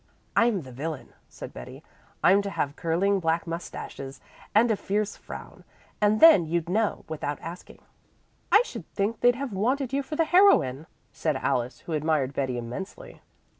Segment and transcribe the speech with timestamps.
[0.35, 1.83] "I'm the villain," said Betty.
[2.23, 4.19] "I'm to have curling black mustaches
[4.55, 5.63] and a fierce frown,
[6.01, 7.83] and then you'd know without asking."
[8.51, 12.57] "I should think they'd have wanted you for the heroine," said Alice, who admired Betty
[12.57, 13.21] immensely.